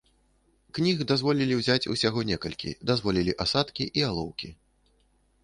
Кніг 0.77 1.03
дазволілі 1.11 1.57
ўзяць 1.59 1.89
усяго 1.97 2.19
некалькі, 2.31 2.75
дазволілі 2.93 3.37
асадкі 3.47 3.89
і 4.01 4.09
алоўкі. 4.09 4.49